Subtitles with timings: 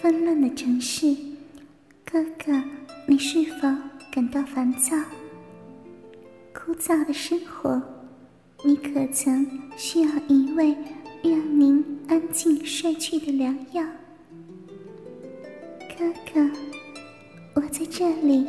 [0.00, 1.12] 纷乱的城市，
[2.04, 2.62] 哥哥，
[3.04, 3.62] 你是否
[4.12, 4.96] 感到烦躁？
[6.54, 7.82] 枯燥的生活，
[8.62, 9.44] 你可曾
[9.76, 10.76] 需要一位
[11.24, 13.84] 让您安静睡去的良药？
[15.98, 16.48] 哥哥，
[17.54, 18.46] 我在这里，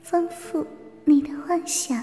[0.00, 0.66] 丰富
[1.04, 2.02] 你的幻想，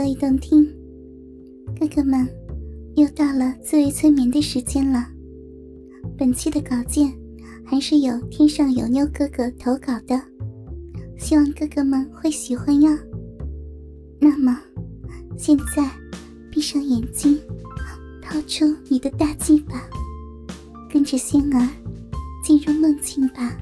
[0.00, 0.64] 可以动听。
[1.78, 2.26] 哥哥们，
[2.96, 5.06] 又到了自慰催眠的时间了。
[6.16, 7.12] 本期的稿件
[7.66, 10.18] 还是有天上有妞哥哥投稿的，
[11.18, 12.90] 希望哥哥们会喜欢哟。
[14.18, 14.58] 那么，
[15.36, 15.86] 现在
[16.50, 17.38] 闭上眼睛，
[18.22, 19.86] 掏出你的大鸡巴，
[20.90, 21.68] 跟着仙儿
[22.42, 23.54] 进入梦境吧。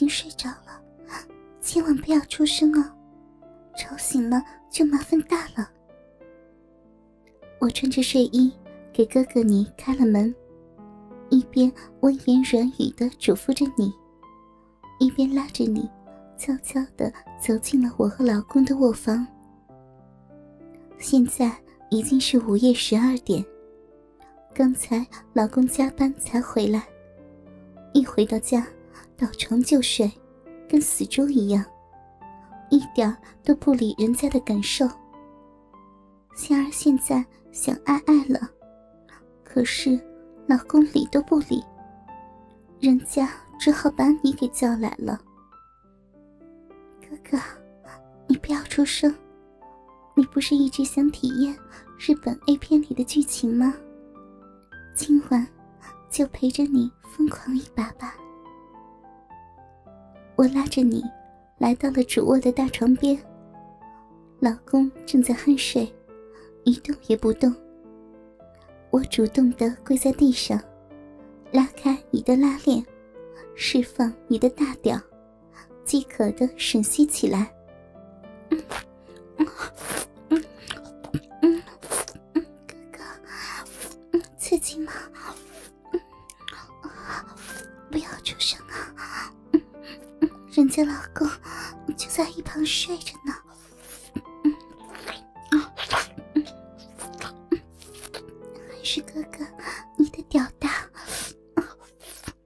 [0.00, 0.82] 已经睡着了。
[1.60, 2.92] 千万不要出声哦，
[3.76, 5.70] 吵醒了就麻烦大了。
[7.60, 8.50] 我穿着睡衣
[8.94, 10.34] 给哥哥你开了门，
[11.28, 13.92] 一边温言软语的嘱咐着你，
[14.98, 15.86] 一边拉着你
[16.38, 19.26] 悄悄的走进了我和老公的卧房。
[20.96, 21.54] 现在
[21.90, 23.44] 已经是午夜十二点，
[24.54, 26.88] 刚才老公加班才回来，
[27.92, 28.66] 一回到家
[29.20, 30.10] 倒床就睡。
[30.68, 31.64] 跟死猪一样，
[32.70, 34.88] 一点都不理人家的感受。
[36.36, 38.48] 仙儿现在想爱爱了，
[39.42, 40.00] 可是
[40.46, 41.60] 老公理都不理，
[42.78, 43.28] 人家
[43.58, 45.20] 只好把你给叫来了。
[47.00, 47.42] 哥哥，
[48.28, 49.12] 你不要出声，
[50.14, 51.58] 你不是一直想体验
[51.98, 53.74] 日本 A 片里的剧情吗？
[54.94, 55.44] 今晚
[56.08, 58.14] 就陪着你疯狂一把吧。
[60.40, 61.04] 我拉着你，
[61.58, 63.14] 来到了主卧的大床边。
[64.38, 65.94] 老公正在酣睡，
[66.64, 67.54] 一动也不动。
[68.88, 70.58] 我主动的跪在地上，
[71.52, 72.82] 拉开你的拉链，
[73.54, 74.98] 释放你的大屌，
[75.84, 77.54] 饥渴的吮吸起来。
[78.48, 78.62] 嗯
[79.36, 79.46] 嗯
[80.30, 80.44] 嗯
[81.42, 81.62] 嗯，
[82.32, 82.42] 哥
[82.90, 82.98] 哥，
[84.12, 84.90] 嗯，刺激吗？
[85.92, 86.00] 嗯，
[87.90, 88.89] 不要出声啊。
[90.52, 91.26] 人家老公
[91.96, 93.32] 就在一旁睡着呢，
[98.68, 99.46] 还是哥哥，
[99.96, 100.90] 你的屌大，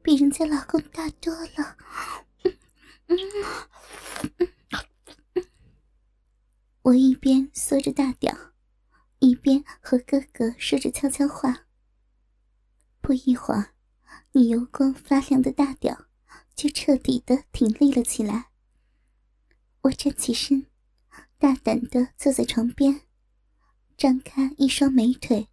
[0.03, 1.77] 比人家老公大多了。
[3.07, 3.17] 嗯嗯
[6.83, 8.37] 我一边缩着大屌，
[9.21, 11.65] 一边和哥哥说着悄悄话。
[13.01, 13.73] 不一会儿，
[14.33, 16.04] 你油光发亮的大屌。
[16.55, 18.47] 就彻底的挺立了起来。
[19.83, 20.67] 我站起身，
[21.39, 23.03] 大胆的坐在床边，
[23.97, 25.49] 张开一双美腿，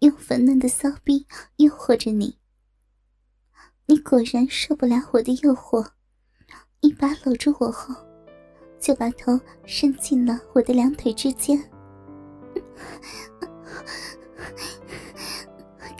[0.00, 1.26] 用粉嫩的骚逼
[1.56, 2.38] 诱惑着你。
[3.86, 5.92] 你果然受不了我的诱惑，
[6.80, 7.94] 一把搂住我后，
[8.78, 11.58] 就把头伸进了我的两腿之间。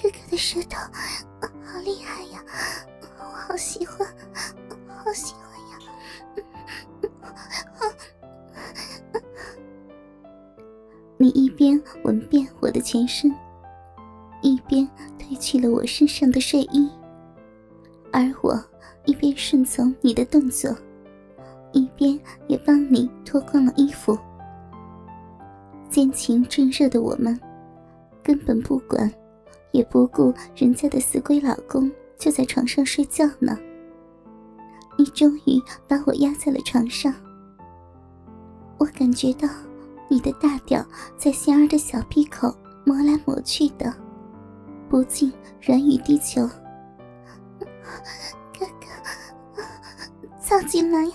[0.00, 0.76] 哥哥的舌头
[1.40, 2.44] 好厉害呀！
[3.28, 4.08] 我好喜欢，
[4.86, 5.78] 好喜欢呀！
[11.18, 13.30] 你一边吻遍我的全身，
[14.40, 16.90] 一边褪去了我身上的睡衣，
[18.12, 18.58] 而我
[19.04, 20.74] 一边顺从你的动作，
[21.72, 24.18] 一边也帮你脱光了衣服。
[25.90, 27.38] 奸情正热的我们，
[28.22, 29.12] 根本不管，
[29.72, 31.90] 也不顾人家的死鬼老公。
[32.18, 33.56] 就在床上睡觉呢。
[34.98, 37.14] 你终于把我压在了床上，
[38.78, 39.48] 我感觉到
[40.08, 40.84] 你的大屌
[41.16, 42.52] 在仙儿的小屁口
[42.84, 43.94] 磨来磨去的，
[44.88, 46.42] 不禁软语地求
[48.58, 49.62] ：“哥哥，
[50.40, 51.12] 操进来呀！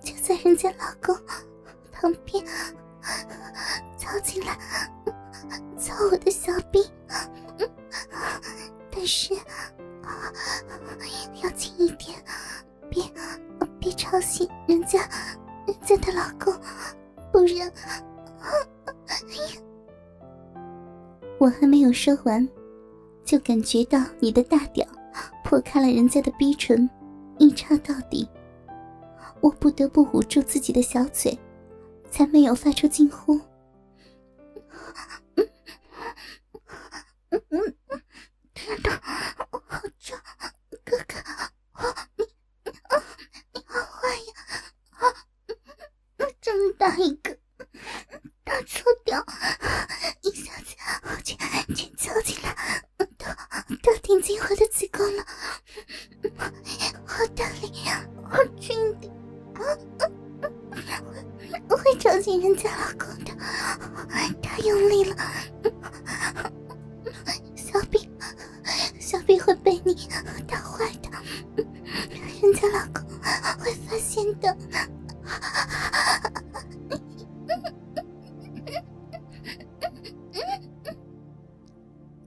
[0.00, 1.16] 就在人家老公
[1.90, 2.44] 旁边，
[3.96, 4.56] 操进来，
[5.76, 6.78] 操我的小逼！”
[9.08, 9.32] 但是，
[11.42, 12.22] 要轻一点，
[12.90, 13.02] 别
[13.80, 15.00] 别吵醒人家
[15.66, 16.52] 人家的老公，
[17.32, 17.72] 不然……
[21.38, 22.46] 我还没有说完，
[23.24, 24.86] 就感觉到你的大屌
[25.42, 26.86] 破开了人家的逼唇，
[27.38, 28.28] 一插到底。
[29.40, 31.38] 我不得不捂住自己的小嘴，
[32.10, 33.40] 才没有发出惊呼。
[38.68, 39.00] 天哪，
[39.38, 39.62] 好
[39.98, 40.18] 胀！
[40.18, 40.37] 哥
[74.54, 74.68] 的。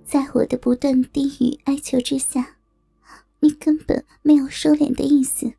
[0.05, 2.57] 在我的不断低语哀求之下，
[3.39, 5.53] 你根本没有收敛的意思。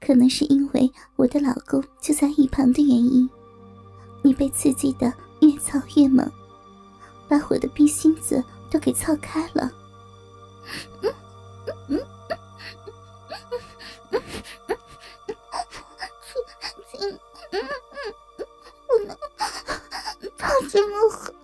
[0.00, 3.28] 可能是因为我的老公就在一旁的原因，
[4.22, 6.30] 你被刺激的越操越猛，
[7.28, 9.72] 把我的逼心子都给操开了。
[20.68, 21.34] 这么狠，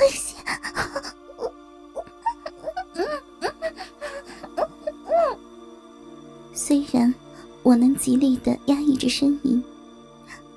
[0.00, 0.44] 危险！
[6.52, 7.14] 虽然。
[7.62, 9.60] 我能极力的压抑着呻吟，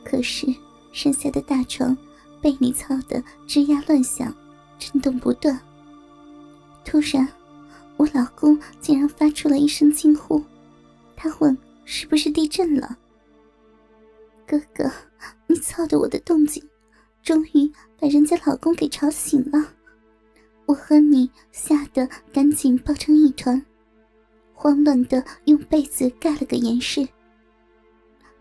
[0.03, 0.45] 可是
[0.91, 1.97] 剩下的大床
[2.39, 4.31] 被你操得吱呀乱响，
[4.77, 5.59] 震动不断。
[6.85, 7.27] 突然，
[7.97, 10.43] 我老公竟然发出了一声惊呼，
[11.15, 12.99] 他问：“是不是地震了？”
[14.45, 14.91] 哥哥，
[15.47, 16.63] 你操的我的动静，
[17.21, 19.73] 终于把人家老公给吵醒了。
[20.65, 23.63] 我和你吓得赶紧抱成一团。
[24.53, 27.07] 慌乱的用被子盖了个严实，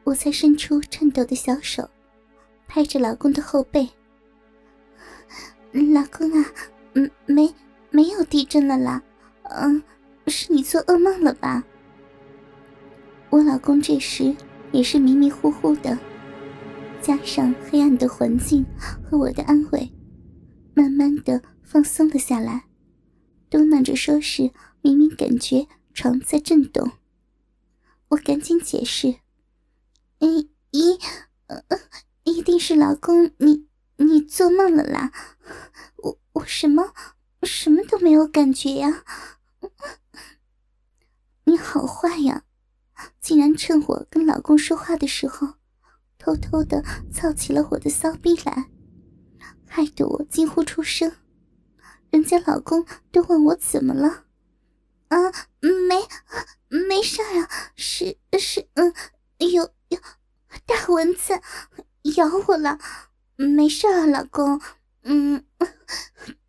[0.03, 1.89] 我才伸出颤抖的小手，
[2.67, 3.89] 拍着老公的后背。
[5.73, 6.53] 老公啊，
[6.95, 7.55] 嗯，没
[7.91, 9.01] 没有地震了啦，
[9.45, 9.81] 嗯，
[10.27, 11.63] 是你做噩梦了吧？
[13.31, 14.35] 我老公这时
[14.73, 15.97] 也是迷迷糊糊的，
[17.09, 18.67] 加上黑暗的环境
[19.03, 19.91] 和我的安慰，
[20.75, 22.67] 慢慢的放松了下来，
[23.49, 24.53] 嘟囔着说是
[24.83, 25.67] 明明感觉。
[25.95, 26.93] 床在震动，
[28.09, 29.21] 我赶紧解释
[30.21, 30.99] ：“一一，
[32.25, 33.67] 一定是老公你
[33.97, 35.11] 你做梦了啦，
[35.97, 36.93] 我我什么
[37.43, 39.03] 什么都没有感觉呀！
[41.45, 42.45] 你好坏呀，
[43.19, 45.55] 竟然趁我跟老公说话的时候，
[46.29, 48.69] 偷偷的操起了我的骚逼来，
[49.67, 51.13] 害得我惊呼出声。
[52.11, 54.25] 人家老公都问我怎么了。”
[55.09, 55.17] 啊，
[55.61, 56.07] 没，
[56.69, 58.93] 没事啊，是是，嗯，
[59.39, 59.99] 有有
[60.67, 61.41] 大蚊子
[62.17, 62.79] 咬我了，
[63.37, 64.61] 没事啊，老公，
[65.05, 65.45] 嗯，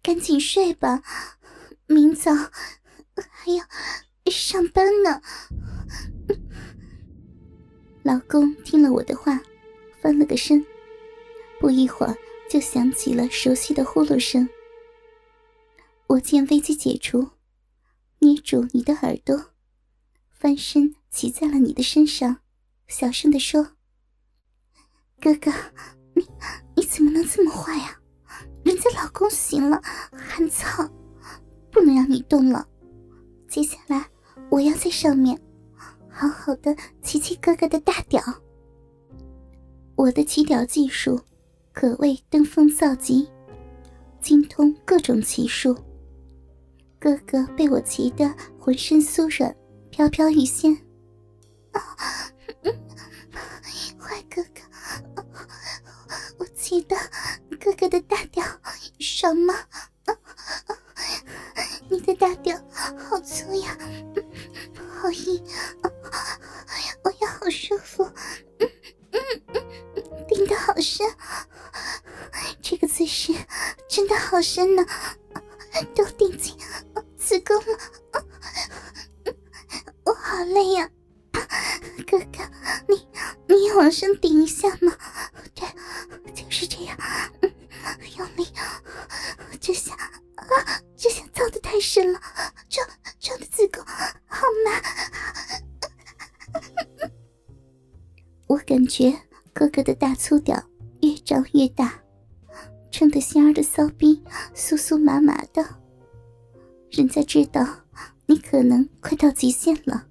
[0.04, 1.02] 赶紧睡吧，
[1.88, 2.34] 明早
[3.16, 3.64] 还要
[4.30, 5.22] 上班呢。
[8.04, 9.40] 老公听了我的话，
[10.02, 10.66] 翻了个身，
[11.60, 12.16] 不一会儿
[12.50, 14.48] 就响起了熟悉的呼噜声。
[16.08, 17.30] 我见危机解除。
[18.22, 19.52] 捏住你的耳朵，
[20.30, 22.40] 翻身骑在了你的身上，
[22.90, 23.64] 小声的说
[25.22, 25.50] ：“哥哥，
[26.16, 26.28] 你
[26.76, 27.98] 你怎么能这么坏呀？
[28.66, 30.86] 人家老公醒了很操，
[31.72, 32.68] 不能让你动了。
[33.48, 34.06] 接下来
[34.52, 35.40] 我要在上面
[36.10, 38.22] 好好的骑骑哥哥的大屌。
[40.00, 41.20] 我的骑屌技术
[41.74, 43.28] 可谓登峰造极，
[44.22, 45.76] 精通各种骑术。”
[46.98, 49.54] 哥哥被我骑得浑身酥软，
[49.90, 50.74] 飘飘欲仙。
[74.76, 75.10] 的好
[75.74, 76.56] 深呢，都顶进。
[77.18, 77.78] 子宫了，
[80.06, 80.90] 我好累呀，
[82.08, 82.26] 哥哥，
[82.88, 83.08] 你
[83.48, 84.98] 你也往上顶一下吗，
[102.92, 104.24] 撑得仙儿的骚逼
[104.56, 105.66] 酥酥麻麻的。
[106.92, 107.66] 人家知道
[108.26, 110.08] 你可能快到极限了，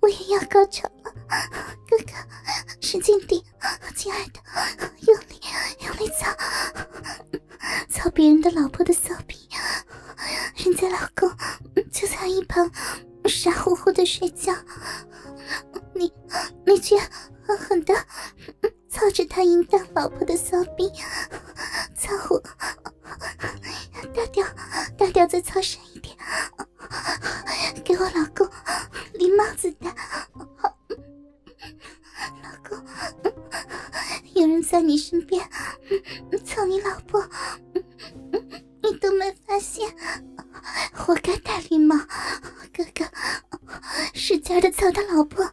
[0.00, 1.12] 我也要高潮了，
[1.88, 2.12] 哥哥，
[2.80, 3.42] 使劲顶，
[3.96, 4.40] 亲爱的，
[5.06, 5.40] 用力
[5.84, 6.34] 用力操，
[7.88, 9.36] 操别人的老婆的骚逼，
[10.56, 11.30] 人家老公
[11.90, 12.70] 就在一旁。
[13.26, 14.54] 傻乎乎的睡觉，
[15.94, 16.10] 你
[16.64, 16.96] 你却
[17.42, 17.94] 狠狠的
[18.98, 20.90] 操着他淫荡老婆的骚逼，
[21.94, 22.42] 操我！
[24.12, 24.44] 大屌
[24.98, 26.16] 大屌再操深一点，
[27.84, 28.50] 给我老公
[29.12, 29.94] 拎帽子戴。
[32.42, 32.84] 老公，
[34.34, 35.48] 有人在你身边
[36.44, 37.24] 操你老婆，
[38.82, 39.94] 你都没发现，
[40.92, 41.96] 活该戴绿帽。
[42.76, 43.04] 哥哥，
[44.12, 45.47] 使劲的操他老婆！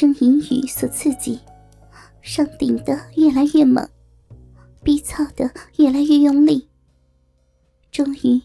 [0.00, 1.40] 声淫语所刺激，
[2.22, 3.90] 上顶的越来越猛，
[4.80, 6.70] 逼操的越来越用力。
[7.90, 8.40] 终于，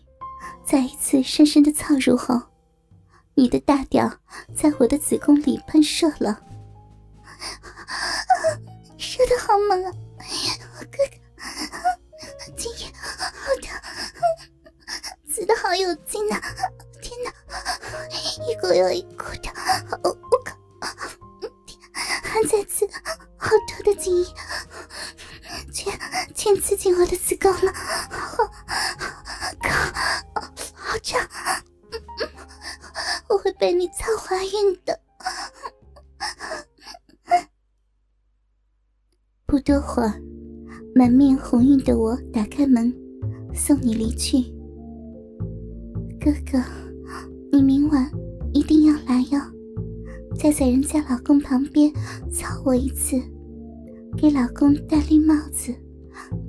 [0.65, 2.41] 再一次深深的操入后，
[3.35, 4.11] 你的大屌
[4.55, 6.41] 在我的子宫里喷射了，
[8.97, 9.91] 射的好猛啊，
[10.89, 11.13] 哥哥！
[12.57, 13.79] 今夜好疼，
[15.31, 16.41] 死的好有劲呐！
[16.99, 17.31] 天哪，
[18.49, 19.53] 一股又一股的，
[22.33, 22.87] 还在此，
[23.37, 24.25] 好多的精液，
[25.71, 25.93] 全
[26.33, 27.71] 全刺进我的子宫了，
[28.09, 28.43] 好，
[29.61, 30.41] 好，
[30.73, 31.21] 好胀，
[33.29, 34.99] 我会被你操怀孕的。
[39.45, 40.19] 不多会儿。
[40.95, 42.93] 满面红晕的我打开门，
[43.53, 44.41] 送你离去。
[46.19, 46.63] 哥哥，
[47.51, 48.11] 你明晚
[48.53, 49.39] 一定要来哟，
[50.37, 51.91] 再在人家老公旁边
[52.65, 53.21] 我一次，
[54.17, 55.75] 给老公戴绿帽子，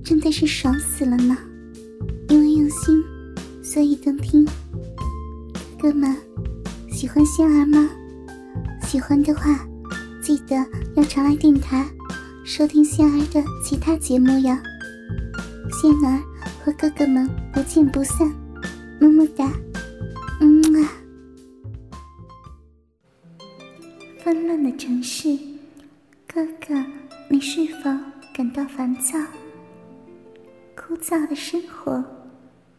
[0.05, 1.37] 真的是爽死了呢。
[2.29, 3.03] 因为用心，
[3.65, 4.47] 所以动听。
[5.77, 6.17] 哥们，
[6.89, 7.91] 喜欢仙儿吗？
[8.83, 9.69] 喜欢的话，
[10.23, 10.55] 记得
[10.95, 11.85] 要常来电台。
[12.45, 14.63] 收听仙儿的其他节目呀，
[15.73, 16.23] 仙儿
[16.63, 18.33] 和哥哥们不见不散，
[19.01, 19.53] 么么哒，
[20.41, 20.93] 嗯啊。
[24.23, 25.37] 纷乱的城市，
[26.35, 26.75] 哥哥，
[27.29, 27.89] 你是否
[28.35, 29.17] 感到烦躁？
[30.75, 32.05] 枯燥的生活，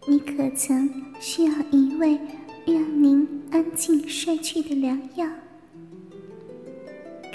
[0.06, 2.20] 你可曾需要一味
[2.66, 5.26] 让您安静睡去的良药？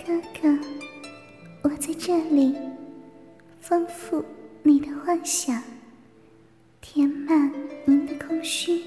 [0.06, 0.58] 哥哥。
[1.62, 2.54] 我在这里，
[3.58, 4.22] 丰富
[4.62, 5.62] 你的幻想，
[6.82, 7.50] 填满
[7.86, 8.82] 您的空虚。